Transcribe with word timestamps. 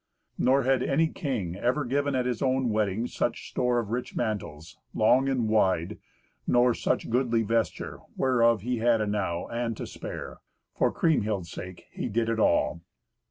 Nor 0.39 0.63
had 0.63 0.81
any 0.81 1.09
king 1.09 1.55
ever 1.55 1.85
given 1.85 2.15
at 2.15 2.25
his 2.25 2.41
own 2.41 2.69
wedding 2.69 3.05
such 3.05 3.51
store 3.51 3.77
of 3.77 3.91
rich 3.91 4.15
mantles, 4.15 4.79
long 4.95 5.29
and 5.29 5.47
wide, 5.47 5.99
nor 6.47 6.73
such 6.73 7.11
goodly 7.11 7.43
vesture, 7.43 7.99
whereof 8.17 8.61
he 8.63 8.77
had 8.79 8.99
enow 8.99 9.45
and 9.49 9.77
to 9.77 9.85
spare. 9.85 10.39
For 10.73 10.91
Kriemhild's 10.91 11.51
sake 11.51 11.83
he 11.91 12.09
did 12.09 12.29
it 12.29 12.39
all. 12.39 12.81